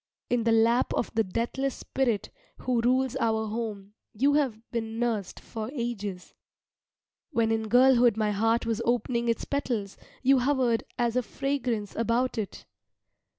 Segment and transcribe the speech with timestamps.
[0.31, 5.39] In the lap of the deathless Spirit who rules our home you have been nursed
[5.39, 6.33] for ages.
[7.29, 12.39] When in girlhood my heart was opening its petals, you hovered as a fragrance about
[12.39, 12.65] it.